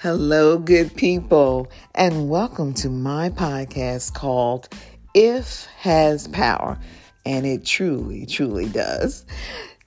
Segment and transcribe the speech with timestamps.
[0.00, 4.68] Hello, good people, and welcome to my podcast called
[5.12, 6.78] If Has Power,
[7.26, 9.26] and it truly, truly does.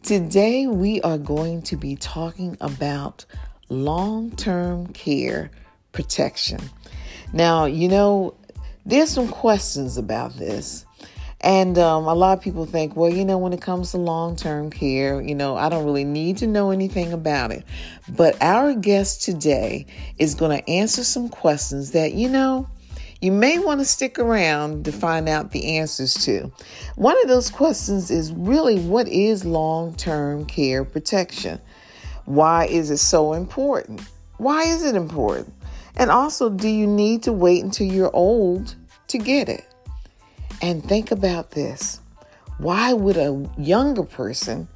[0.03, 3.23] Today, we are going to be talking about
[3.69, 5.49] long term care
[5.93, 6.59] protection.
[7.31, 8.35] Now, you know,
[8.85, 10.85] there's some questions about this.
[11.43, 14.35] And um, a lot of people think, well, you know, when it comes to long
[14.35, 17.63] term care, you know, I don't really need to know anything about it.
[18.07, 19.87] But our guest today
[20.19, 22.69] is going to answer some questions that, you know,
[23.21, 26.51] you may want to stick around to find out the answers to.
[26.95, 31.59] One of those questions is really what is long term care protection?
[32.25, 34.01] Why is it so important?
[34.37, 35.53] Why is it important?
[35.95, 38.75] And also, do you need to wait until you're old
[39.07, 39.70] to get it?
[40.61, 41.99] And think about this
[42.57, 44.67] why would a younger person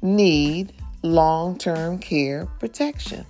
[0.00, 3.26] need long term care protection?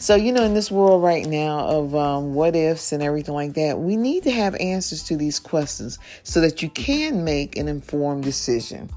[0.00, 3.54] So, you know, in this world right now of um, what ifs and everything like
[3.54, 7.66] that, we need to have answers to these questions so that you can make an
[7.66, 8.90] informed decision.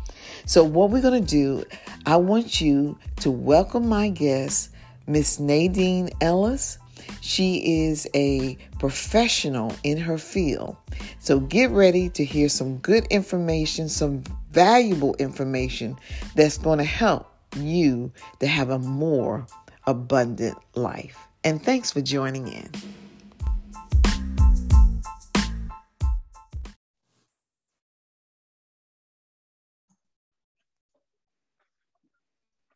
[0.45, 1.63] So, what we're going to do,
[2.05, 4.69] I want you to welcome my guest,
[5.07, 6.77] Miss Nadine Ellis.
[7.21, 10.75] She is a professional in her field.
[11.19, 15.97] So get ready to hear some good information, some valuable information
[16.35, 19.45] that's going to help you to have a more
[19.87, 21.17] abundant life.
[21.43, 22.69] And thanks for joining in.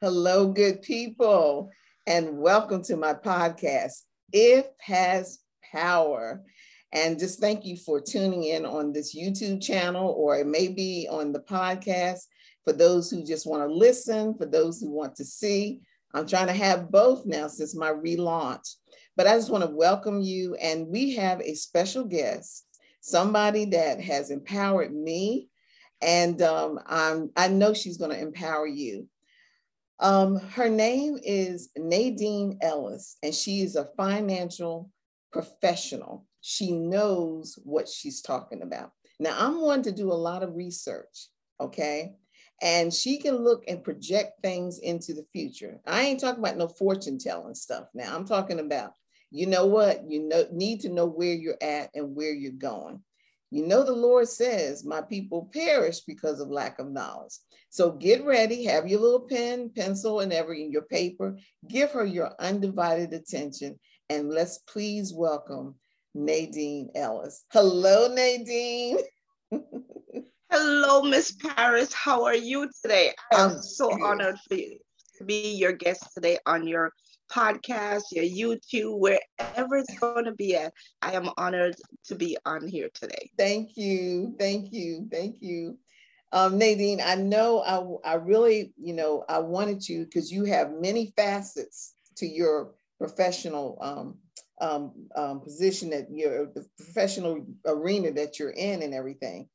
[0.02, 1.72] Hello, good people,
[2.06, 4.04] and welcome to my podcast.
[4.32, 5.40] If has
[5.72, 6.44] power.
[6.92, 11.08] And just thank you for tuning in on this YouTube channel, or it may be
[11.10, 12.22] on the podcast
[12.64, 15.82] for those who just want to listen, for those who want to see.
[16.14, 18.76] I'm trying to have both now since my relaunch.
[19.18, 20.56] But I just want to welcome you.
[20.56, 22.66] And we have a special guest,
[23.02, 25.50] somebody that has empowered me.
[26.02, 29.08] And um, I'm, I know she's going to empower you.
[30.00, 34.92] Um, her name is Nadine Ellis, and she is a financial
[35.32, 36.26] professional.
[36.42, 38.92] She knows what she's talking about.
[39.20, 41.30] Now, I'm one to do a lot of research,
[41.62, 42.16] okay?
[42.62, 45.80] And she can look and project things into the future.
[45.86, 48.16] I ain't talking about no fortune telling stuff now.
[48.16, 48.94] I'm talking about,
[49.32, 50.10] you know what?
[50.10, 53.02] You know, need to know where you're at and where you're going.
[53.56, 57.36] You know, the Lord says, My people perish because of lack of knowledge.
[57.70, 61.38] So get ready, have your little pen, pencil, and every your paper.
[61.66, 63.80] Give her your undivided attention,
[64.10, 65.76] and let's please welcome
[66.14, 67.46] Nadine Ellis.
[67.54, 68.98] Hello, Nadine.
[70.52, 71.94] Hello, Miss Paris.
[71.94, 73.14] How are you today?
[73.32, 74.80] I am so honored for you
[75.18, 76.92] to be your guest today on your
[77.32, 80.74] podcast, your YouTube, wherever it's going to be at.
[81.02, 81.76] I am honored
[82.06, 83.30] to be on here today.
[83.38, 84.36] Thank you.
[84.40, 85.08] Thank you.
[85.12, 85.78] Thank you.
[86.32, 87.62] Um, Nadine, I know
[88.06, 92.74] I, I really, you know, I wanted you because you have many facets to your
[92.98, 94.18] professional um,
[94.62, 99.50] um, um, position that you're the professional arena that you're in and everything.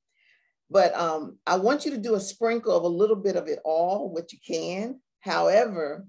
[0.71, 3.59] But um, I want you to do a sprinkle of a little bit of it
[3.65, 5.01] all, what you can.
[5.21, 6.07] However,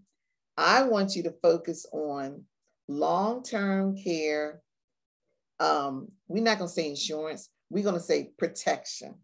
[0.62, 2.44] I want you to focus on
[2.88, 4.62] long-term care.
[5.60, 7.50] Um, we're not going to say insurance.
[7.70, 9.16] We're going to say protection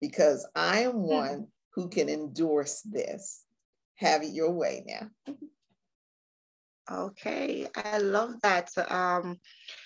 [0.00, 1.06] because I am hmm.
[1.06, 3.44] one who can endorse this.
[3.96, 5.34] Have it your way now.
[6.90, 8.70] Okay, I love that.
[8.90, 9.38] Um,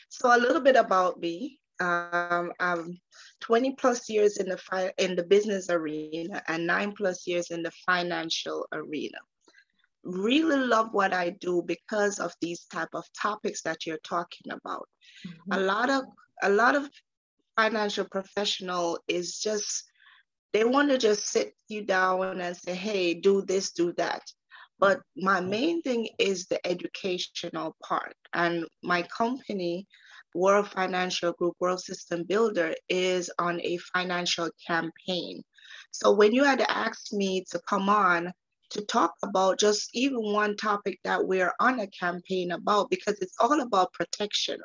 [0.08, 1.58] so a little bit about me.
[1.80, 3.00] Um, I'm
[3.40, 7.62] 20 plus years in the fi- in the business arena and nine plus years in
[7.62, 9.18] the financial arena.
[10.04, 14.88] Really love what I do because of these type of topics that you're talking about.
[15.26, 15.52] Mm-hmm.
[15.52, 16.04] A lot of
[16.42, 16.88] a lot of
[17.56, 19.84] financial professional is just
[20.52, 24.22] they want to just sit you down and say, hey, do this, do that.
[24.78, 28.14] But my main thing is the educational part.
[28.34, 29.86] And my company,
[30.34, 35.42] World Financial Group, World System Builder, is on a financial campaign.
[35.90, 38.32] So when you had asked me to come on
[38.72, 43.36] to talk about just even one topic that we're on a campaign about, because it's
[43.40, 44.58] all about protection.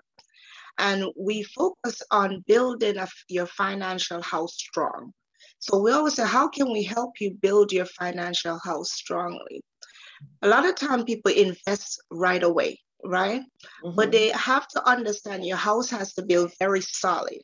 [0.80, 5.12] And we focus on building a, your financial house strong.
[5.60, 9.62] So we always say, how can we help you build your financial house strongly?
[10.42, 13.42] A lot of time people invest right away, right?
[13.84, 13.96] Mm-hmm.
[13.96, 17.42] But they have to understand your house has to be very solid.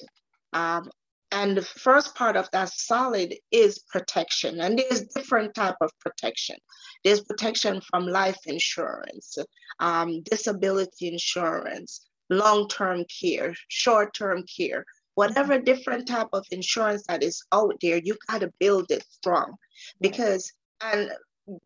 [0.54, 0.90] Um,
[1.34, 6.56] and the first part of that solid is protection and there's different type of protection.
[7.04, 9.38] There's protection from life insurance
[9.80, 14.86] um, disability insurance long-term care short-term care
[15.16, 19.56] whatever different type of insurance that is out there you got to build it strong.
[20.00, 20.52] Because
[20.82, 21.12] and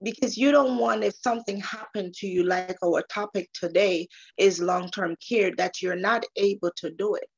[0.01, 5.15] because you don't want if something happened to you like our topic today is long-term
[5.27, 7.29] care that you're not able to do it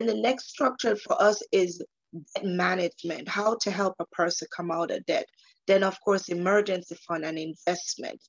[0.00, 4.70] and the next structure for us is debt management how to help a person come
[4.70, 5.26] out of debt
[5.66, 8.20] then of course emergency fund and investment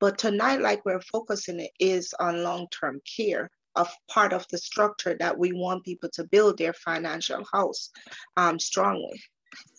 [0.00, 5.16] but tonight like we're focusing it is on long-term care of part of the structure
[5.20, 7.90] that we want people to build their financial house
[8.36, 9.20] um, strongly.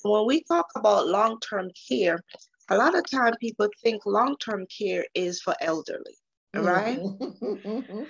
[0.04, 2.20] When we talk about long-term care,
[2.70, 6.16] a lot of time people think long-term care is for elderly,
[6.56, 7.00] right?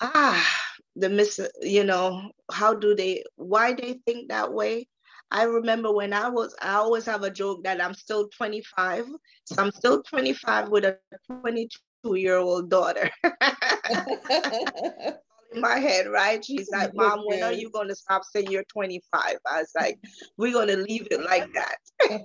[0.00, 0.65] ah,
[0.96, 4.88] the miss, you know, how do they, why they think that way?
[5.30, 9.06] I remember when I was, I always have a joke that I'm still 25.
[9.44, 10.98] So I'm still 25 with a
[11.42, 13.10] 22 year old daughter.
[15.56, 16.44] in my head, right?
[16.44, 19.36] She's like, Mom, when are you going to stop saying you're 25?
[19.50, 19.98] I was like,
[20.36, 22.10] We're going to leave it like that.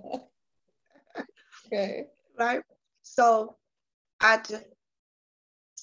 [1.68, 2.06] okay.
[2.40, 2.62] Right.
[3.04, 3.58] So,
[4.22, 4.50] at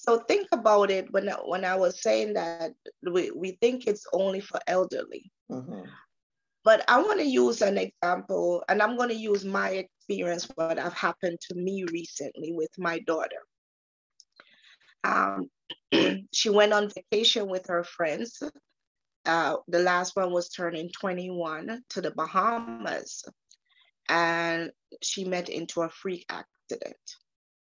[0.09, 2.71] so think about it when when I was saying that
[3.03, 5.31] we, we think it's only for elderly.
[5.51, 5.81] Mm-hmm.
[6.63, 10.79] But I want to use an example, and I'm going to use my experience, what
[10.79, 13.43] have happened to me recently with my daughter.
[15.03, 15.51] Um,
[16.33, 18.41] she went on vacation with her friends.
[19.27, 23.25] Uh, the last one was turning 21 to the Bahamas,
[24.09, 24.71] and
[25.03, 26.97] she met into a freak accident.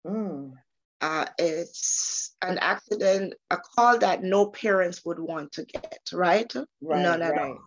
[0.07, 0.53] Mm.
[1.01, 6.53] Uh, it's an accident, a call that no parents would want to get, right?
[6.81, 7.51] right None at right.
[7.51, 7.59] all.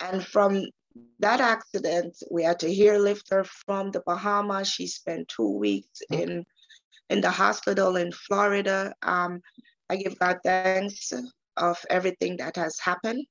[0.00, 0.64] And from
[1.18, 4.68] that accident, we had to airlift her from the Bahamas.
[4.68, 6.44] She spent two weeks in
[7.10, 8.94] in the hospital in Florida.
[9.02, 9.40] Um,
[9.88, 11.12] I give God thanks
[11.56, 13.26] of everything that has happened,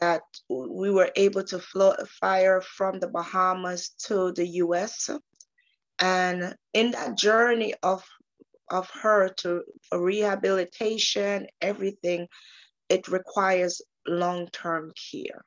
[0.00, 5.10] that we were able to float fire from the Bahamas to the US.
[5.98, 8.04] And in that journey of,
[8.70, 9.62] of her to
[9.92, 12.28] rehabilitation, everything,
[12.88, 15.44] it requires long-term care.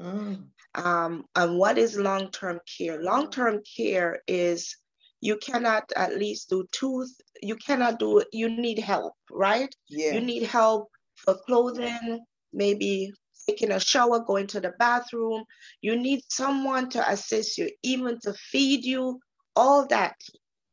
[0.00, 0.46] Mm.
[0.74, 3.00] Um, and what is long-term care?
[3.00, 4.76] Long-term care is
[5.24, 7.06] you cannot at least do two
[7.40, 12.20] you cannot do you need help right yeah you need help for clothing
[12.52, 13.10] maybe
[13.48, 15.42] taking a shower going to the bathroom
[15.80, 19.18] you need someone to assist you even to feed you
[19.56, 20.16] all that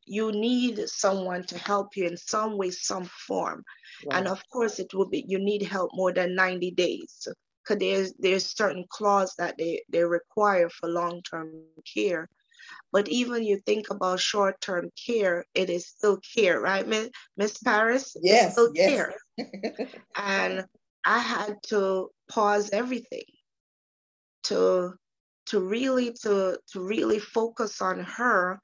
[0.05, 3.63] you need someone to help you in some way some form
[4.07, 4.17] right.
[4.17, 7.27] and of course it will be you need help more than 90 days
[7.63, 11.51] because there's there's certain clause that they they require for long-term
[11.93, 12.27] care
[12.91, 16.87] but even you think about short-term care, it is still care, right,
[17.37, 18.15] Miss Paris?
[18.21, 18.89] Yes, it's still yes.
[18.89, 19.87] care.
[20.17, 20.65] and
[21.05, 23.23] I had to pause everything
[24.43, 24.93] to
[25.47, 28.59] to really to to really focus on her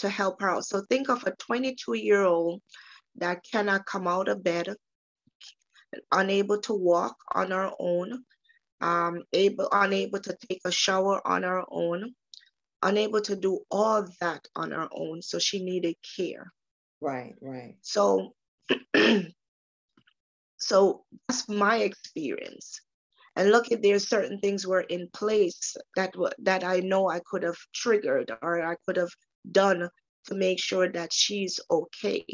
[0.00, 0.64] to help her out.
[0.64, 2.62] So think of a 22 year old
[3.16, 4.74] that cannot come out of bed,
[6.12, 8.24] unable to walk on her own,
[8.80, 12.14] um, able unable to take a shower on her own,
[12.82, 15.22] unable to do all that on her own.
[15.22, 16.52] So she needed care.
[17.00, 17.76] Right, right.
[17.82, 18.34] So,
[20.58, 22.80] so that's my experience.
[23.36, 27.42] And look, if there's certain things were in place that that I know I could
[27.42, 29.10] have triggered or I could have
[29.50, 29.88] done
[30.26, 32.24] to make sure that she's okay,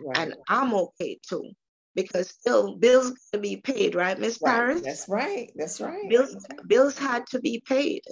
[0.00, 0.16] right.
[0.16, 1.50] and I'm okay too
[1.98, 4.54] because still bills to be paid, right, Miss right.
[4.54, 4.82] Paris?
[4.82, 5.50] That's right.
[5.56, 6.08] That's right.
[6.08, 6.68] Bills That's right.
[6.68, 8.02] bills had to be paid.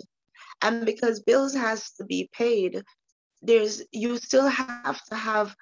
[0.60, 2.82] And because bills has to be paid,
[3.42, 5.54] there's you still have to have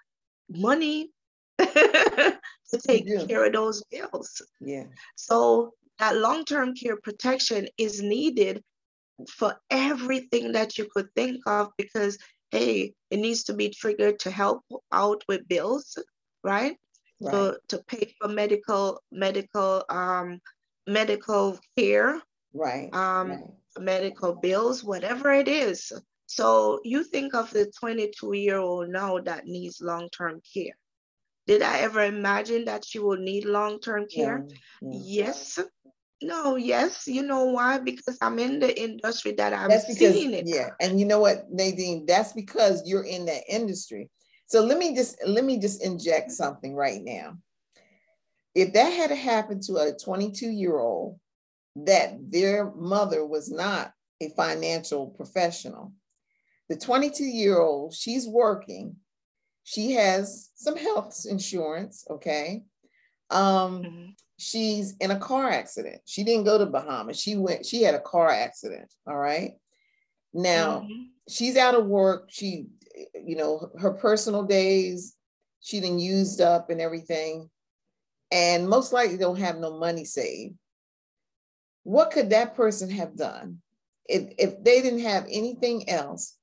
[0.48, 1.10] money
[1.58, 2.38] to
[2.86, 4.40] take care of those bills.
[4.58, 4.84] Yeah.
[5.16, 8.62] So that long-term care protection is needed
[9.28, 12.16] for everything that you could think of because
[12.54, 15.98] hey, it needs to be triggered to help out with bills,
[16.42, 16.76] right?
[17.20, 17.32] right.
[17.32, 20.40] So to pay for medical medical um
[20.86, 22.20] medical care.
[22.52, 22.88] Right.
[22.94, 25.92] Um right medical bills, whatever it is.
[26.26, 30.76] So you think of the 22 year old now that needs long term care.
[31.46, 34.44] Did I ever imagine that she will need long term care?
[34.80, 35.00] Yeah, yeah.
[35.02, 35.58] Yes.
[36.24, 37.06] No, yes.
[37.06, 37.78] You know why?
[37.78, 40.44] Because I'm in the industry that I'm that's because, seeing it.
[40.46, 40.70] Yeah.
[40.80, 42.06] And you know what, Nadine?
[42.06, 44.10] That's because you're in that industry.
[44.46, 47.38] So let me just let me just inject something right now.
[48.54, 51.18] If that had happened to a 22 year old
[51.76, 55.92] that their mother was not a financial professional.
[56.68, 58.96] The 22 year old, she's working.
[59.64, 62.62] She has some health insurance, okay?
[63.30, 64.06] Um, mm-hmm.
[64.38, 66.02] She's in a car accident.
[66.04, 67.20] She didn't go to Bahamas.
[67.20, 69.52] She went, she had a car accident, all right?
[70.32, 71.02] Now, mm-hmm.
[71.28, 72.26] she's out of work.
[72.28, 72.66] She,
[73.14, 75.14] you know, her personal days,
[75.60, 77.48] she didn't used up and everything.
[78.32, 80.56] And most likely don't have no money saved.
[81.84, 83.58] What could that person have done?
[84.06, 86.36] If, if they didn't have anything else,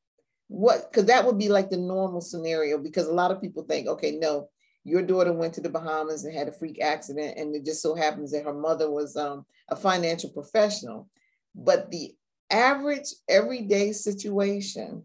[0.52, 3.88] what because that would be like the normal scenario because a lot of people think
[3.88, 4.50] okay no
[4.84, 7.94] your daughter went to the bahamas and had a freak accident and it just so
[7.96, 11.08] happens that her mother was um, a financial professional.
[11.54, 12.16] But the
[12.50, 15.04] average everyday situation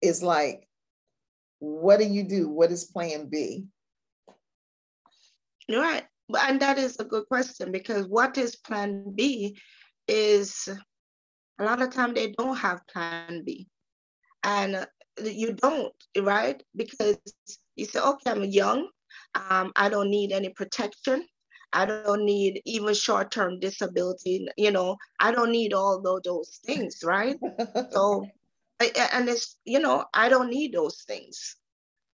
[0.00, 0.66] is like
[1.60, 2.48] what do you do?
[2.48, 3.66] What is plan b?
[5.70, 6.04] Right.
[6.40, 9.58] And that is a good question because what is plan b
[10.08, 10.68] is
[11.58, 13.68] a lot of time they don't have plan b.
[14.42, 14.86] And
[15.22, 16.62] you don't, right?
[16.74, 17.18] Because
[17.76, 18.88] you say, okay, I'm young,
[19.34, 21.26] um, I don't need any protection.
[21.72, 24.48] I don't need even short-term disability.
[24.56, 27.36] You know, I don't need all those, those things, right?
[27.90, 28.26] so,
[28.80, 31.56] and it's you know, I don't need those things.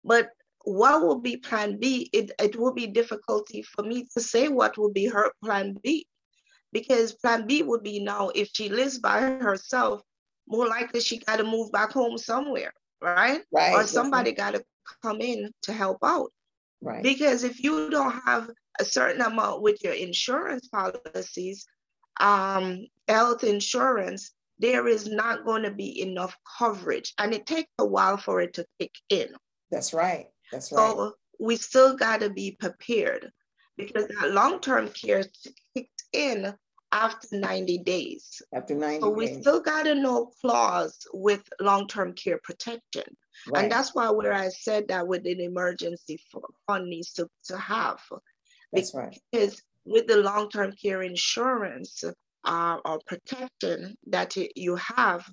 [0.04, 0.30] But
[0.64, 2.10] what will be Plan B?
[2.14, 6.08] It it will be difficulty for me to say what will be her Plan B,
[6.72, 10.02] because Plan B would be now if she lives by herself,
[10.48, 13.42] more likely she got to move back home somewhere, right?
[13.52, 13.74] Right.
[13.74, 14.64] Or somebody got to
[15.02, 16.32] come in to help out.
[16.82, 17.04] Right.
[17.04, 21.66] Because if you don't have a certain amount with your insurance policies,
[22.20, 27.14] um, health insurance, there is not going to be enough coverage.
[27.18, 29.30] And it takes a while for it to kick in.
[29.70, 30.28] That's right.
[30.52, 30.78] That's right.
[30.78, 33.32] So we still got to be prepared
[33.78, 35.24] because that long-term care
[35.76, 36.54] kicks in
[36.92, 38.42] after 90 days.
[38.54, 39.42] After 90 so we days.
[39.42, 43.04] still got to know clause with long-term care protection.
[43.48, 43.64] Right.
[43.64, 46.20] And that's why where I said that with an emergency
[46.68, 48.00] fund needs to, to have.
[48.74, 49.18] That's right.
[49.32, 52.04] Because with the long-term care insurance
[52.44, 55.28] uh, or protection that you have,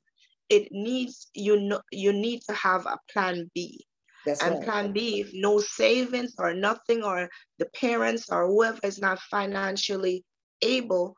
[0.49, 3.85] it needs you know you need to have a plan B.
[4.25, 4.65] That's and right.
[4.65, 10.25] plan B, if no savings or nothing, or the parents or whoever is not financially
[10.63, 11.15] able,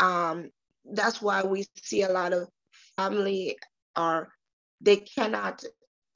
[0.00, 0.50] um,
[0.92, 2.48] that's why we see a lot of
[2.96, 3.56] family
[3.96, 4.28] are
[4.80, 5.62] they cannot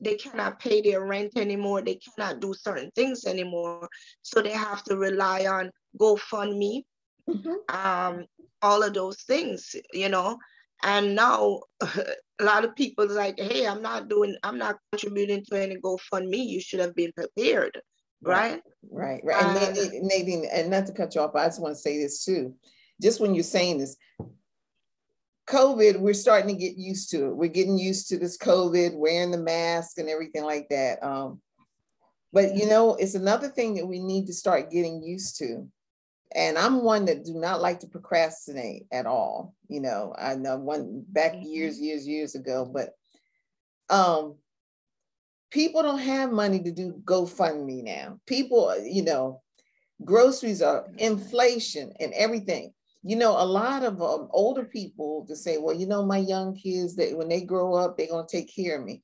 [0.00, 1.80] they cannot pay their rent anymore.
[1.80, 3.88] They cannot do certain things anymore.
[4.22, 5.70] So they have to rely on
[6.00, 6.82] gofundme
[7.28, 7.76] mm-hmm.
[7.76, 8.26] um,
[8.62, 10.38] all of those things you know?
[10.82, 15.62] And now a lot of people like hey i'm not doing i'm not contributing to
[15.62, 16.44] any gofundme.
[16.44, 17.80] You should have been prepared
[18.22, 18.60] right.
[18.90, 19.22] right?
[19.22, 19.44] Right, right.
[19.44, 22.24] and nadine, nadine and not to cut you off i just want to say this
[22.24, 22.54] too
[23.02, 23.96] just when you're saying this,
[25.48, 27.36] COVID, we're starting to get used to it.
[27.36, 31.02] We're getting used to this COVID, wearing the mask and everything like that.
[31.02, 31.40] Um,
[32.32, 35.68] but you know, it's another thing that we need to start getting used to.
[36.34, 39.54] And I'm one that do not like to procrastinate at all.
[39.68, 41.46] You know, I know one back mm-hmm.
[41.46, 42.90] years, years, years ago, but
[43.90, 44.36] um,
[45.50, 48.18] people don't have money to do GoFundMe now.
[48.26, 49.42] People, you know,
[50.02, 52.72] groceries are inflation and everything
[53.04, 56.54] you know, a lot of um, older people to say, well, you know, my young
[56.54, 59.02] kids that when they grow up, they're going to take care of me.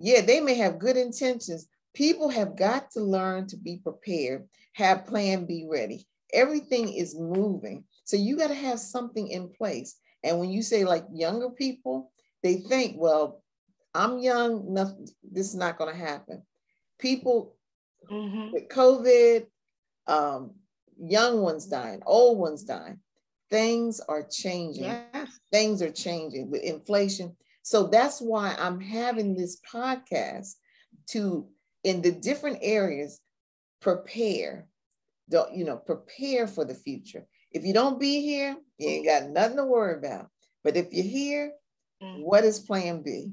[0.00, 1.68] Yeah, they may have good intentions.
[1.94, 6.06] People have got to learn to be prepared, have plan B ready.
[6.32, 7.84] Everything is moving.
[8.04, 9.96] So you got to have something in place.
[10.24, 12.10] And when you say like younger people,
[12.42, 13.42] they think, well,
[13.94, 16.42] I'm young, nothing, this is not going to happen.
[16.98, 17.54] People
[18.10, 18.52] mm-hmm.
[18.52, 19.46] with COVID,
[20.08, 20.50] um,
[20.98, 23.00] young ones dying, old ones dying
[23.50, 24.84] things are changing.
[24.84, 25.38] Yes.
[25.52, 27.36] Things are changing with inflation.
[27.62, 30.54] So that's why I'm having this podcast
[31.10, 31.48] to,
[31.84, 33.20] in the different areas,
[33.80, 34.66] prepare.
[35.28, 37.26] Don't, you know, prepare for the future.
[37.50, 40.28] If you don't be here, you ain't got nothing to worry about.
[40.62, 41.52] But if you're here,
[42.02, 42.22] mm.
[42.22, 43.32] what is plan B?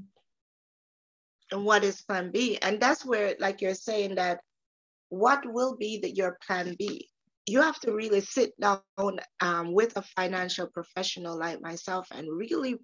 [1.51, 2.57] And what is plan B?
[2.61, 4.39] And that's where, like you're saying, that
[5.09, 7.09] what will be the, your plan B?
[7.45, 8.81] You have to really sit down
[9.41, 12.75] um, with a financial professional like myself and really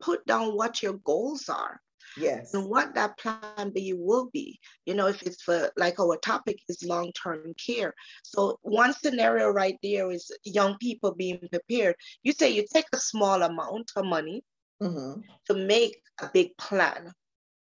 [0.00, 1.80] put down what your goals are
[2.16, 2.54] yes.
[2.54, 4.58] and what that plan b will be.
[4.86, 7.94] You know if it's for like our topic is long-term care.
[8.22, 11.96] So one scenario right there is young people being prepared.
[12.22, 14.42] You say you take a small amount of money
[14.82, 15.20] mm-hmm.
[15.48, 17.12] to make a big plan.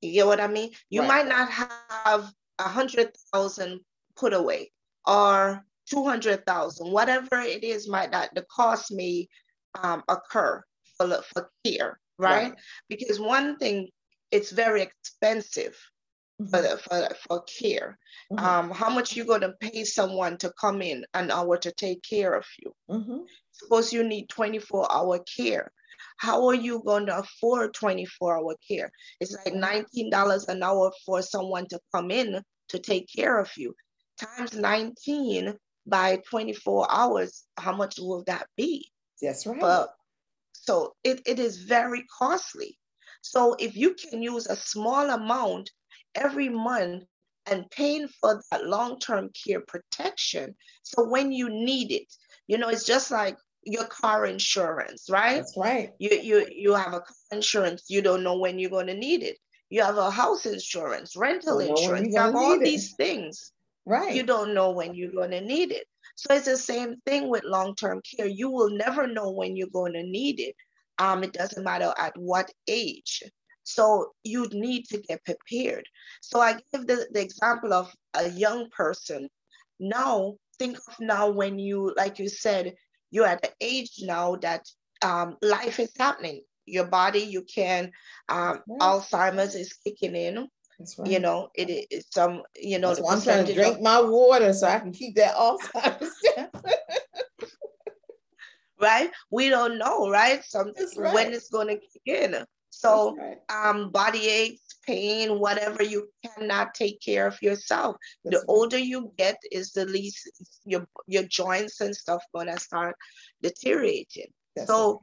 [0.01, 0.71] You get what i mean?
[0.91, 1.09] You right.
[1.09, 3.81] might not have a hundred thousand
[4.17, 4.73] put away
[5.07, 9.29] or 200,000, whatever it is, might not, the cost may
[9.83, 10.63] um, occur
[10.97, 12.51] for, for care, right?
[12.51, 12.55] right?
[12.89, 13.89] Because one thing,
[14.31, 15.79] it's very expensive
[16.51, 17.99] for, the, for, for care.
[18.33, 18.45] Mm-hmm.
[18.45, 22.03] Um, how much you going to pay someone to come in an hour to take
[22.03, 22.73] care of you?
[22.91, 23.19] Mm-hmm.
[23.53, 25.71] Suppose you need 24 hour care.
[26.17, 28.91] How are you going to afford 24 hour care?
[29.21, 33.75] It's like $19 an hour for someone to come in to take care of you.
[34.19, 35.55] Times 19
[35.87, 38.91] by 24 hours, how much will that be?
[39.21, 39.61] That's right.
[39.61, 39.91] But,
[40.53, 42.79] so it, it is very costly.
[43.21, 45.71] So if you can use a small amount
[46.15, 47.05] every month
[47.47, 50.55] and paying for that long-term care protection.
[50.83, 52.13] So when you need it,
[52.47, 55.37] you know, it's just like your car insurance, right?
[55.37, 55.91] That's right.
[55.99, 59.23] You you you have a car insurance, you don't know when you're going to need
[59.23, 59.39] it.
[59.71, 63.53] You have a house insurance, rental insurance, you have all these things.
[63.85, 64.15] Right.
[64.15, 65.87] You don't know when you're going to need it.
[66.15, 68.27] So it's the same thing with long-term care.
[68.27, 70.55] You will never know when you're going to need it.
[70.99, 73.23] Um, it doesn't matter at what age.
[73.65, 75.85] So you need to get prepared.
[76.21, 79.29] So I give the, the example of a young person.
[79.81, 82.75] Now, think of now when you, like you said,
[83.11, 84.65] you're at the age now that
[85.03, 86.43] um, life is happening.
[86.67, 87.91] Your body, you can,
[88.29, 88.81] um, right.
[88.81, 90.49] Alzheimer's is kicking in.
[90.99, 91.11] Right.
[91.11, 94.67] You know, it is some, you know, I'm trying to drink of, my water so
[94.67, 96.15] I can keep that Alzheimer's
[98.81, 99.11] right?
[99.31, 100.45] We don't know, right?
[100.45, 101.15] Some right.
[101.15, 102.45] when it's going to kick in.
[102.71, 103.39] So, right.
[103.51, 107.97] um, body aches, pain, whatever you cannot take care of yourself.
[108.25, 110.29] That's the older you get, is the least
[110.65, 112.97] your your joints and stuff gonna start
[113.43, 114.33] deteriorating.
[114.57, 115.03] That's so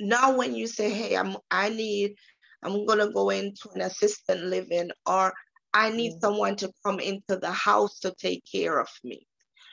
[0.00, 2.16] now, when you say, "Hey, I'm I need,
[2.62, 5.32] I'm gonna go into an assistant living," or
[5.72, 6.20] I need mm-hmm.
[6.20, 9.26] someone to come into the house to take care of me.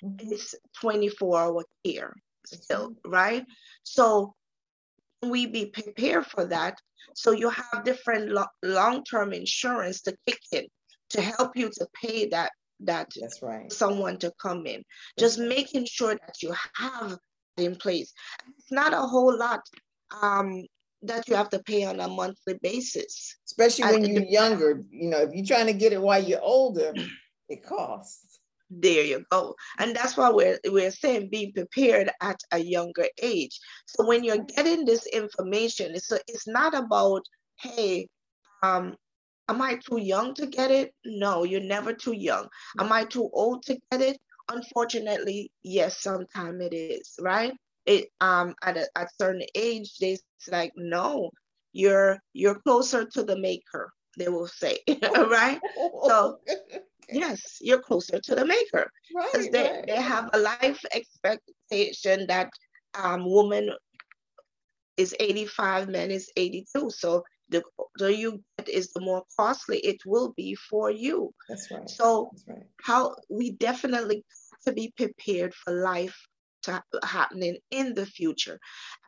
[0.04, 0.34] Mm-hmm.
[0.34, 2.14] It's 24 hour care
[2.46, 3.46] still, right?
[3.84, 4.36] So
[5.22, 6.80] we be prepared for that
[7.16, 10.66] so you have different lo- long-term insurance to kick in
[11.10, 12.52] to help you to pay that
[12.82, 14.84] that that's right someone to come in
[15.18, 17.18] just making sure that you have
[17.58, 18.14] in place
[18.58, 19.62] it's not a whole lot
[20.22, 20.64] um
[21.08, 23.38] that you have to pay on a monthly basis.
[23.46, 26.94] Especially when you're younger you know if you're trying to get it while you're older
[27.50, 28.40] it costs.
[28.70, 29.56] There you go.
[29.78, 33.60] And that's why we're we're saying being prepared at a younger age.
[33.86, 37.22] So when you're getting this information it's a, it's not about
[37.58, 38.08] hey
[38.64, 38.96] um
[39.48, 40.94] am i too young to get it?
[41.06, 42.48] No you're never too young.
[42.80, 44.18] Am i too old to get it?
[44.52, 47.54] Unfortunately yes sometimes it is right
[47.86, 50.18] it um at a at certain age they
[50.52, 51.30] like no
[51.74, 54.78] you're you're closer to the maker they will say
[55.16, 55.60] right
[56.08, 56.40] so
[57.12, 58.90] yes, you're closer to the maker.
[59.16, 59.88] Right, they, right.
[59.88, 62.50] they have a life expectation that
[62.96, 63.72] um, woman
[64.98, 66.90] is 85, men is 82.
[66.92, 71.32] So the older you get is the more costly it will be for you.
[71.50, 71.90] That's right.
[71.90, 72.68] So That's right.
[72.84, 74.24] how we definitely
[74.66, 76.18] to be prepared for life
[77.04, 78.60] happening in the future.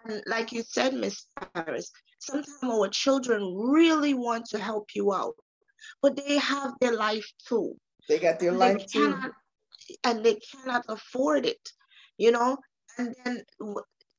[0.05, 5.35] And like you said, Miss Paris, sometimes our children really want to help you out,
[6.01, 7.75] but they have their life too.
[8.09, 9.13] They got their life too.
[9.13, 9.31] Cannot,
[10.03, 11.69] and they cannot afford it,
[12.17, 12.57] you know?
[12.97, 13.43] And then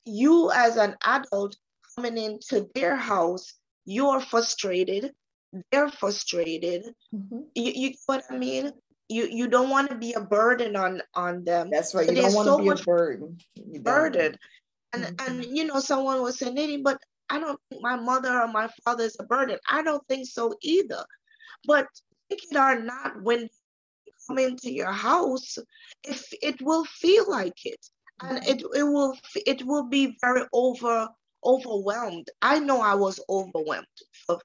[0.05, 1.55] you as an adult
[1.95, 3.53] coming into their house,
[3.85, 5.11] you're frustrated,
[5.71, 6.83] they're frustrated.
[7.13, 7.39] Mm-hmm.
[7.55, 8.71] You, you know what I mean?
[9.09, 11.69] You you don't want to be a burden on on them.
[11.71, 12.07] That's right.
[12.07, 13.37] You don't want so to be a burden.
[13.81, 14.37] Burden.
[14.93, 15.25] And mm-hmm.
[15.25, 18.69] and you know, someone was saying, Nitty, but I don't think my mother or my
[18.83, 19.57] father is a burden.
[19.69, 21.03] I don't think so either.
[21.65, 21.87] But
[22.29, 25.57] it or not, when you come into your house,
[26.03, 27.85] if it will feel like it,
[28.21, 28.51] and mm-hmm.
[28.51, 31.09] it it will it will be very over
[31.43, 32.27] overwhelmed.
[32.41, 33.85] I know I was overwhelmed
[34.25, 34.39] for,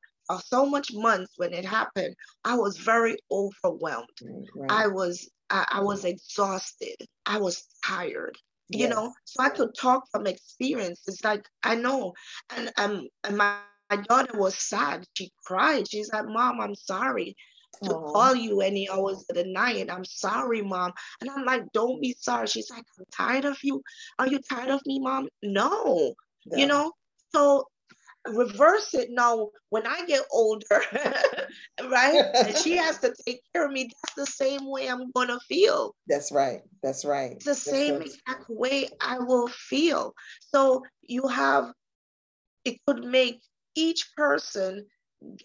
[0.45, 2.15] so much months when it happened.
[2.45, 4.09] I was very overwhelmed.
[4.55, 4.71] Right.
[4.71, 6.97] I was I, I, was exhausted.
[7.27, 8.37] I was tired.
[8.71, 8.81] Yes.
[8.81, 11.03] You know, so I could talk from experience.
[11.07, 12.15] It's like I know,
[12.57, 13.59] and um, and my,
[13.91, 15.05] my daughter was sad.
[15.15, 15.87] She cried.
[15.89, 17.37] She's like, "Mom, I'm sorry."
[17.83, 18.13] to Aww.
[18.13, 19.91] call you any hours of the night.
[19.91, 20.93] I'm sorry, mom.
[21.21, 22.47] And I'm like, don't be sorry.
[22.47, 23.83] She's like, I'm tired of you.
[24.19, 25.29] Are you tired of me, mom?
[25.43, 26.15] No.
[26.47, 26.59] Yeah.
[26.59, 26.93] You know,
[27.35, 27.67] so
[28.27, 30.67] reverse it now when I get older,
[31.91, 32.25] right?
[32.35, 33.91] and she has to take care of me.
[34.03, 35.95] That's the same way I'm gonna feel.
[36.07, 36.63] That's right.
[36.83, 37.33] That's right.
[37.33, 40.15] It's the That's same exact way I will feel.
[40.41, 41.73] So you have
[42.65, 43.41] it could make
[43.75, 44.87] each person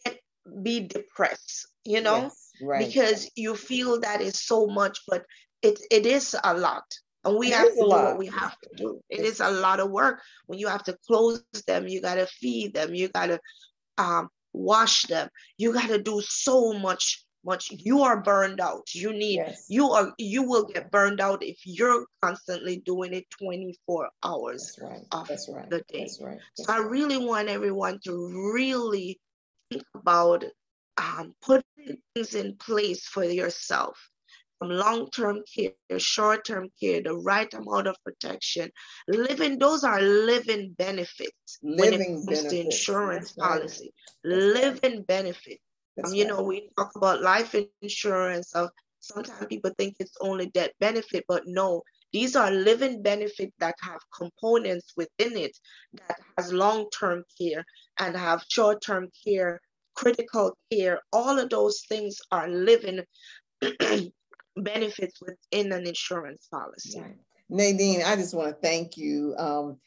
[0.06, 0.20] get
[0.64, 2.86] be depressed you know, yes, right.
[2.86, 5.26] because you feel that is so much, but
[5.64, 6.84] it, it is a lot.
[7.26, 9.02] And we it have to do what we have to do.
[9.10, 12.74] It's, a lot of work when you have to close them, you got to feed
[12.74, 13.40] them, you got to
[13.98, 19.14] um, wash them, you got to do so much much you are burned out you
[19.14, 19.66] need yes.
[19.70, 24.92] you are you will get burned out if you're constantly doing it 24 hours That's
[24.92, 25.06] right.
[25.14, 25.70] of That's right.
[25.70, 26.38] the day That's right.
[26.58, 29.20] That's so i really want everyone to really
[29.72, 30.44] think about
[30.98, 33.98] um, putting things in place for yourself
[34.68, 38.70] long-term care short-term care the right amount of protection
[39.08, 42.50] living those are living benefits living when it comes benefits.
[42.50, 43.94] to insurance That's policy
[44.26, 44.44] right.
[44.44, 45.08] living right.
[45.08, 45.62] benefits
[46.04, 48.54] um, you know, we talk about life insurance.
[48.54, 48.70] Of
[49.00, 54.00] sometimes people think it's only death benefit, but no, these are living benefits that have
[54.16, 55.58] components within it
[56.08, 57.66] that has long-term care
[58.00, 59.60] and have short-term care,
[59.96, 61.02] critical care.
[61.12, 63.02] All of those things are living
[64.62, 67.02] benefits within an insurance policy.
[67.02, 67.16] Right.
[67.50, 69.36] Nadine, I just want to thank you.
[69.38, 69.78] Um,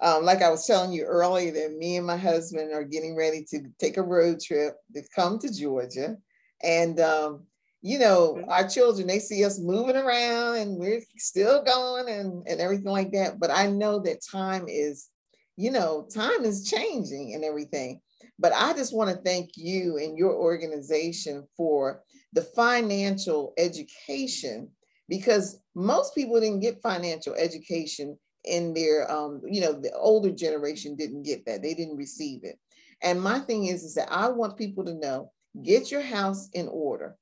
[0.00, 3.44] um, like I was telling you earlier, that me and my husband are getting ready
[3.50, 6.16] to take a road trip to come to Georgia.
[6.62, 7.44] And, um,
[7.82, 8.50] you know, mm-hmm.
[8.50, 13.12] our children, they see us moving around and we're still going and, and everything like
[13.12, 13.38] that.
[13.38, 15.08] But I know that time is,
[15.56, 18.00] you know, time is changing and everything.
[18.42, 22.02] But I just want to thank you and your organization for
[22.32, 24.68] the financial education
[25.08, 30.96] because most people didn't get financial education in their um, you know the older generation
[30.96, 31.62] didn't get that.
[31.62, 32.58] They didn't receive it.
[33.00, 35.30] And my thing is is that i want people to know
[35.62, 37.16] get your house in order.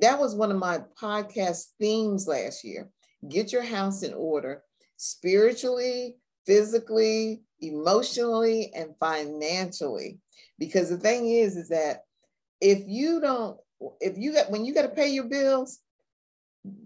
[0.00, 2.88] That was one of my podcast themes last year.
[3.28, 4.64] Get your house in order
[4.96, 10.18] spiritually physically emotionally and financially
[10.58, 12.04] because the thing is is that
[12.60, 13.58] if you don't
[14.00, 15.80] if you got when you got to pay your bills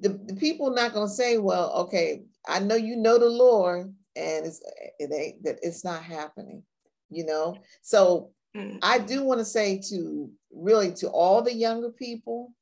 [0.00, 3.94] the, the people not going to say well okay I know you know the Lord,
[4.16, 4.62] and it's
[4.98, 6.62] it ain't that it's not happening,
[7.10, 7.58] you know.
[7.82, 8.78] So mm.
[8.82, 12.54] I do want to say to really to all the younger people,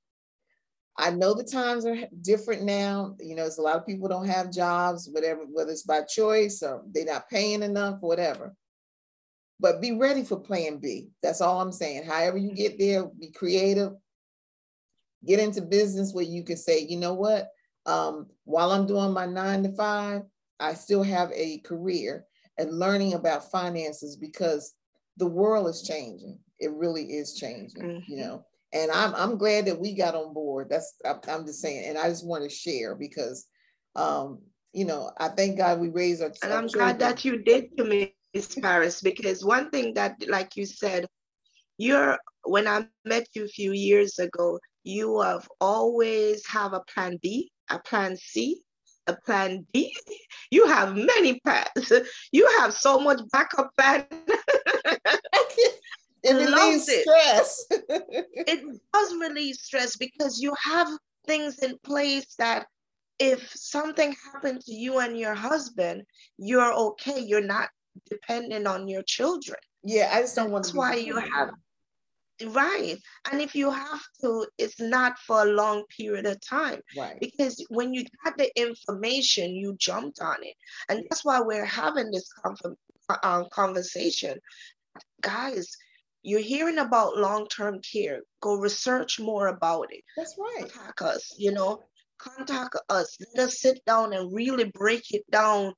[0.98, 3.14] I know the times are different now.
[3.20, 6.62] You know, it's a lot of people don't have jobs, whatever, whether it's by choice
[6.62, 8.54] or they're not paying enough, whatever.
[9.58, 11.08] But be ready for plan B.
[11.22, 12.04] That's all I'm saying.
[12.04, 13.92] However, you get there, be creative,
[15.24, 17.48] get into business where you can say, you know what,
[17.86, 20.22] um, while I'm doing my nine to five,
[20.60, 22.24] I still have a career
[22.58, 24.74] and learning about finances because
[25.16, 26.38] the world is changing.
[26.58, 28.12] It really is changing, mm-hmm.
[28.12, 28.44] you know.
[28.72, 30.68] And I'm I'm glad that we got on board.
[30.68, 33.46] That's I'm just saying, and I just want to share because,
[33.94, 34.40] um,
[34.72, 36.32] you know, I thank God we raised our.
[36.42, 37.84] And I'm glad that you did to
[38.36, 41.06] Miss Paris, because one thing that, like you said,
[41.78, 47.18] you're when I met you a few years ago, you have always have a plan
[47.22, 48.60] B a plan C,
[49.06, 49.94] a plan D.
[50.50, 51.92] You have many plans.
[52.32, 54.06] You have so much backup plan.
[56.22, 57.02] it relieves it.
[57.02, 57.66] stress.
[58.52, 60.88] it does relieve stress because you have
[61.26, 62.66] things in place that
[63.18, 66.02] if something happened to you and your husband,
[66.36, 67.18] you're okay.
[67.18, 67.68] You're not
[68.08, 69.58] dependent on your children.
[69.84, 70.68] Yeah, I just don't want to.
[70.68, 71.50] That's why you have
[72.44, 72.98] Right.
[73.30, 76.80] And if you have to, it's not for a long period of time.
[76.96, 77.18] Right.
[77.18, 80.54] Because when you got the information, you jumped on it.
[80.88, 82.28] And that's why we're having this
[83.08, 84.38] uh, conversation.
[85.22, 85.70] Guys,
[86.22, 88.20] you're hearing about long-term care.
[88.42, 90.02] Go research more about it.
[90.16, 90.70] That's right.
[90.70, 91.84] Contact us, you know,
[92.18, 93.16] contact us.
[93.34, 95.72] Let us sit down and really break it down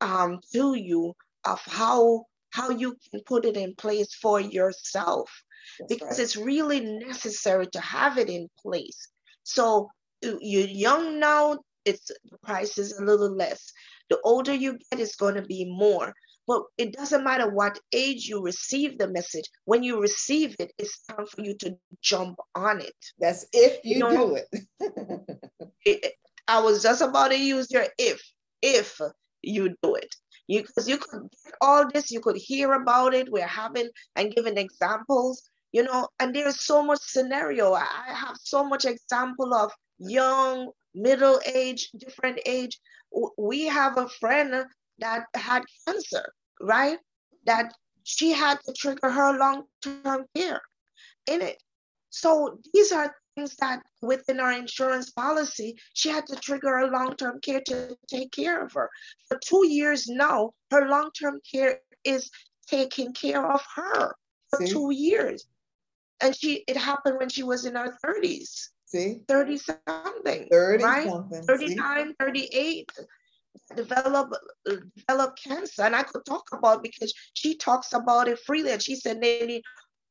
[0.00, 5.30] um, to you of how how you can put it in place for yourself
[5.78, 6.24] that's because right.
[6.24, 9.08] it's really necessary to have it in place.
[9.44, 9.90] So
[10.22, 13.72] you're young now, it's the price is a little less.
[14.10, 16.12] The older you get, it's going to be more.
[16.46, 19.44] But it doesn't matter what age you receive the message.
[19.64, 22.96] When you receive it, it's time for you to jump on it.
[23.18, 25.46] That's if you, you know, do it.
[25.84, 26.14] it.
[26.48, 28.20] I was just about to use your if,
[28.60, 29.00] if
[29.40, 30.14] you do it.
[30.48, 33.30] You because you could get all this, you could hear about it.
[33.30, 37.72] We're having and giving examples, you know, and there's so much scenario.
[37.72, 42.78] I have so much example of young, middle age, different age.
[43.38, 44.66] We have a friend
[44.98, 46.98] that had cancer, right?
[47.46, 47.72] That
[48.04, 50.60] she had to trigger her long-term care
[51.26, 51.62] in it.
[52.10, 57.40] So these are things that within our insurance policy, she had to trigger a long-term
[57.40, 58.90] care to take care of her.
[59.28, 62.30] For two years now, her long-term care is
[62.66, 64.14] taking care of her
[64.50, 64.72] for See?
[64.72, 65.46] two years
[66.20, 71.08] and she it happened when she was in her 30s see 30 something 30 right
[71.08, 72.92] something 39 38
[73.74, 74.32] develop
[74.96, 75.82] develop cancer.
[75.82, 78.72] And I could talk about because she talks about it freely.
[78.72, 79.62] And she said, Nadine,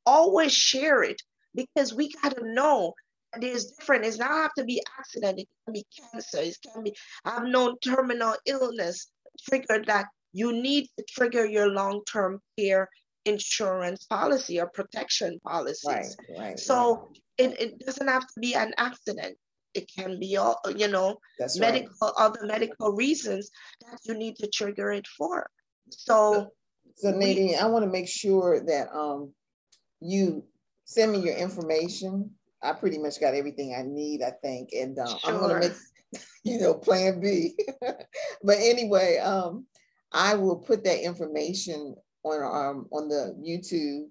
[0.06, 1.22] always share it
[1.56, 2.94] because we gotta know
[3.40, 4.06] there's different.
[4.06, 5.40] It's not have to be accident.
[5.40, 6.40] It can be cancer.
[6.40, 9.12] It can be I've known terminal illness
[9.48, 12.90] trigger that you need to trigger your long-term care
[13.26, 16.18] insurance policy or protection policies.
[16.30, 17.18] Right, right, so right.
[17.38, 19.38] It, it doesn't have to be an accident.
[19.74, 22.14] It can be all, you know, That's medical, right.
[22.18, 23.50] other medical reasons
[23.82, 25.50] that you need to trigger it for.
[25.90, 26.50] So,
[26.96, 29.34] so Nadine, we, I want to make sure that um
[30.02, 30.44] you
[30.86, 32.32] send me your information.
[32.64, 35.34] I pretty much got everything I need, I think, and uh, sure.
[35.34, 35.74] I'm gonna make
[36.44, 37.56] you know Plan B.
[38.44, 39.66] but anyway, um,
[40.12, 44.08] I will put that information on um on the YouTube,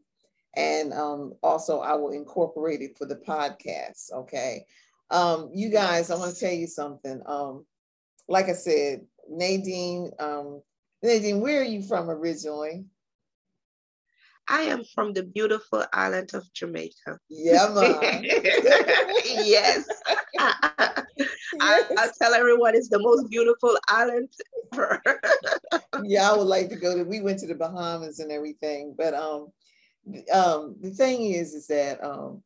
[0.57, 4.13] and um, also I will incorporate it for the podcast.
[4.13, 4.65] Okay,
[5.11, 7.21] um, you guys, I want to tell you something.
[7.27, 7.67] Um,
[8.29, 10.63] like I said, Nadine, um,
[11.03, 12.85] Nadine, where are you from originally?
[14.51, 17.21] I am from the beautiful island of Jamaica.
[17.29, 17.69] Yeah,
[19.25, 19.89] yes.
[20.41, 24.29] I, will tell everyone it's the most beautiful island
[24.73, 25.01] ever.
[26.03, 27.05] yeah, I would like to go to.
[27.05, 29.53] We went to the Bahamas and everything, but um,
[30.35, 32.43] um, the thing is, is that um,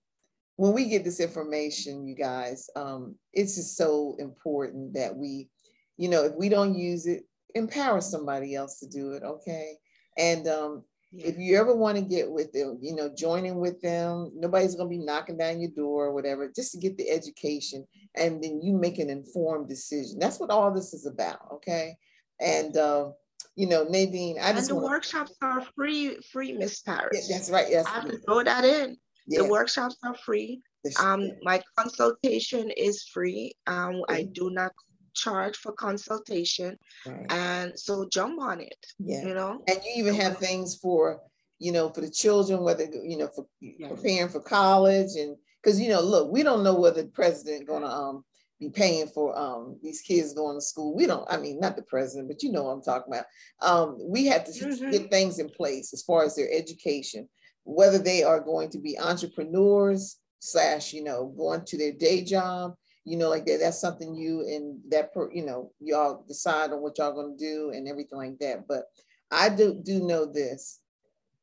[0.56, 5.48] when we get this information, you guys, um, it's just so important that we,
[5.96, 7.22] you know, if we don't use it,
[7.54, 9.22] empower somebody else to do it.
[9.22, 9.78] Okay,
[10.18, 10.84] and um,
[11.16, 14.88] if you ever want to get with them, you know, joining with them, nobody's going
[14.90, 18.60] to be knocking down your door or whatever, just to get the education and then
[18.62, 20.18] you make an informed decision.
[20.18, 21.40] That's what all this is about.
[21.54, 21.96] Okay.
[22.40, 23.10] And, uh,
[23.56, 24.88] you know, Nadine, I just and the wanna...
[24.88, 27.28] workshops are free, free, Miss Paris.
[27.28, 27.66] Yeah, that's right.
[27.70, 28.96] Yes, I have to throw that in.
[29.26, 29.42] Yeah.
[29.42, 30.60] The workshops are free.
[31.00, 33.54] Um, my consultation is free.
[33.66, 34.72] Um, I do not
[35.14, 36.78] charge for consultation.
[37.06, 37.26] Right.
[37.30, 38.86] And so jump on it.
[38.98, 39.26] Yeah.
[39.26, 39.62] You know?
[39.68, 41.20] And you even have things for,
[41.58, 43.90] you know, for the children, whether, you know, for yes.
[43.90, 47.86] preparing for college and because you know, look, we don't know whether the president gonna
[47.86, 48.24] um
[48.60, 50.94] be paying for um these kids going to school.
[50.94, 53.26] We don't, I mean, not the president, but you know what I'm talking about.
[53.62, 54.90] Um, we have to mm-hmm.
[54.90, 57.28] get things in place as far as their education,
[57.64, 62.74] whether they are going to be entrepreneurs slash, you know, going to their day job
[63.04, 66.80] you know, like that, that's something you and that, per, you know, y'all decide on
[66.80, 68.66] what y'all gonna do and everything like that.
[68.66, 68.84] But
[69.30, 70.80] I do do know this,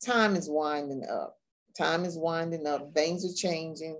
[0.03, 1.37] time is winding up.
[1.77, 2.93] Time is winding up.
[2.93, 3.97] Things are changing,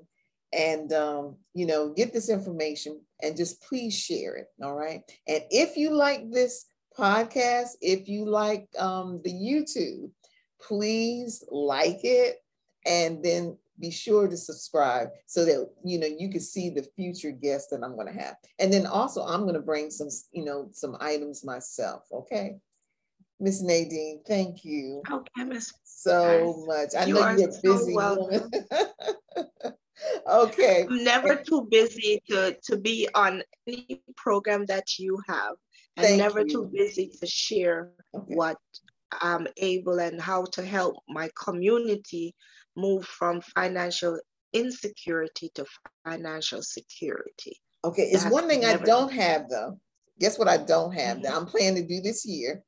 [0.51, 4.47] and um, you know, get this information and just please share it.
[4.61, 5.01] All right.
[5.27, 6.65] And if you like this
[6.97, 10.09] podcast, if you like um, the YouTube,
[10.61, 12.37] please like it
[12.85, 17.31] and then be sure to subscribe so that you know you can see the future
[17.31, 18.35] guests that I'm going to have.
[18.59, 22.57] And then also I'm going to bring some you know some items myself, okay?
[23.39, 25.01] Miss Nadine, thank you.
[25.09, 25.73] Oh, okay, Miss.
[25.83, 26.89] So much.
[26.97, 28.49] I you know you're busy woman.
[30.31, 30.85] okay.
[30.87, 35.55] I'm never too busy to to be on any program that you have.
[35.97, 36.47] And thank never you.
[36.47, 38.35] too busy to share okay.
[38.35, 38.57] what
[39.19, 42.35] I'm able and how to help my community
[42.75, 44.19] move from financial
[44.53, 45.65] insecurity to
[46.05, 47.59] financial security.
[47.83, 49.79] Okay, it's That's one thing I don't have though.
[50.19, 51.23] Guess what I don't have mm-hmm.
[51.23, 52.63] that I'm planning to do this year.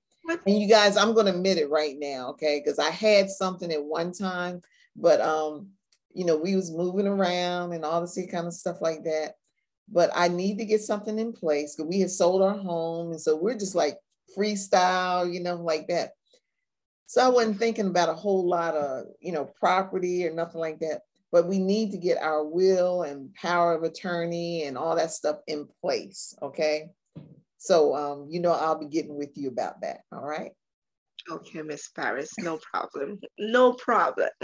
[0.46, 2.62] And you guys, I'm going to admit it right now, okay?
[2.64, 4.62] Because I had something at one time,
[4.96, 5.68] but um,
[6.14, 9.34] you know, we was moving around and all this kind of stuff like that.
[9.90, 13.20] But I need to get something in place because we had sold our home, and
[13.20, 13.98] so we're just like
[14.36, 16.12] freestyle, you know, like that.
[17.14, 20.80] So I wasn't thinking about a whole lot of, you know, property or nothing like
[20.80, 21.02] that.
[21.32, 25.38] But we need to get our will and power of attorney and all that stuff
[25.46, 26.36] in place.
[26.42, 26.90] Okay.
[27.60, 30.00] So, um, you know, I'll be getting with you about that.
[30.12, 30.54] All right.
[31.32, 33.20] Okay, Miss Paris, no problem.
[33.40, 34.30] No problem.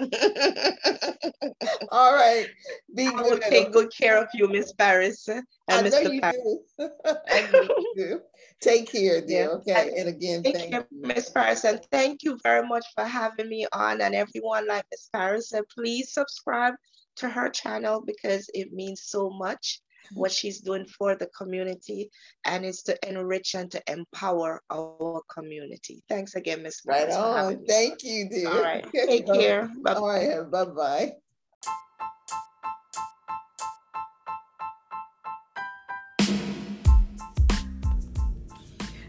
[1.91, 2.47] All right.
[2.95, 5.27] Be I will take good care of you, Miss Paris.
[5.27, 6.03] And I Mr.
[6.03, 6.37] know you Paris.
[6.77, 6.89] do.
[7.29, 8.21] I know you do.
[8.61, 9.61] Take care, dear.
[9.65, 9.81] Yeah.
[9.81, 9.93] Okay.
[9.97, 10.85] And again, thank you.
[10.91, 11.65] Miss Paris.
[11.65, 13.99] And thank you very much for having me on.
[14.01, 16.75] And everyone, like Miss Paris said, please subscribe
[17.17, 19.81] to her channel because it means so much
[20.13, 22.09] what she's doing for the community
[22.45, 26.03] and it's to enrich and to empower our community.
[26.09, 26.81] Thanks again, Miss.
[26.85, 27.65] Right on.
[27.65, 28.49] Thank you, dear.
[28.49, 28.85] All right.
[28.93, 29.69] Take care.
[29.81, 29.93] Bye.
[29.93, 30.49] All right.
[30.49, 31.11] Bye bye.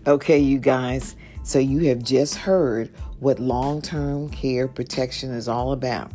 [0.07, 5.73] Okay, you guys, so you have just heard what long term care protection is all
[5.73, 6.11] about.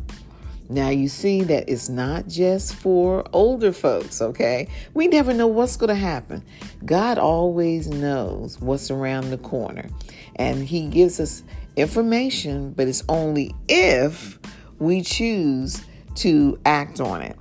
[0.68, 4.68] Now, you see that it's not just for older folks, okay?
[4.94, 6.42] We never know what's going to happen.
[6.84, 9.88] God always knows what's around the corner,
[10.36, 11.44] and He gives us
[11.76, 14.38] information, but it's only if
[14.78, 15.84] we choose
[16.16, 17.38] to act on it.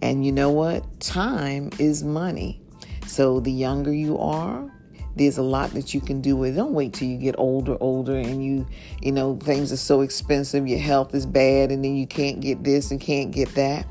[0.00, 1.00] And you know what?
[1.00, 2.60] Time is money.
[3.06, 4.72] So the younger you are,
[5.16, 6.56] there's a lot that you can do with it.
[6.56, 8.66] Don't wait till you get older, older, and you,
[9.00, 12.64] you know, things are so expensive, your health is bad, and then you can't get
[12.64, 13.86] this and can't get that.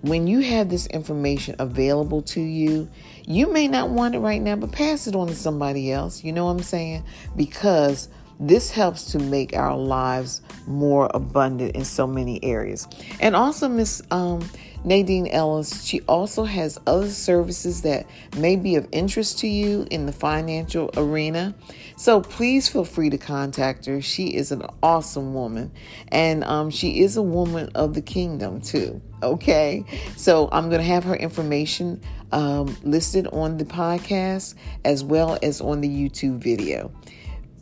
[0.00, 2.90] When you have this information available to you,
[3.24, 6.24] you may not want it right now, but pass it on to somebody else.
[6.24, 7.04] You know what I'm saying?
[7.36, 8.08] Because
[8.40, 12.88] this helps to make our lives more abundant in so many areas.
[13.20, 14.40] And also, Miss um,
[14.84, 20.06] Nadine Ellis, she also has other services that may be of interest to you in
[20.06, 21.54] the financial arena.
[21.96, 24.00] So please feel free to contact her.
[24.00, 25.70] She is an awesome woman,
[26.08, 29.00] and um, she is a woman of the kingdom too.
[29.22, 29.84] Okay,
[30.16, 32.00] so I'm going to have her information
[32.32, 36.90] um, listed on the podcast as well as on the YouTube video.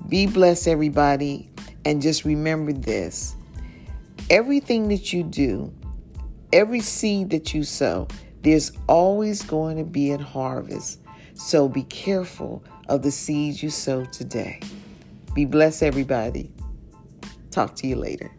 [0.08, 1.50] Be blessed, everybody,
[1.84, 3.36] and just remember this
[4.30, 5.72] everything that you do
[6.52, 8.08] every seed that you sow,
[8.42, 11.00] there's always going to be a harvest.
[11.34, 14.60] So be careful of the seeds you sow today.
[15.34, 16.52] Be blessed, everybody.
[17.50, 18.30] Talk to you later.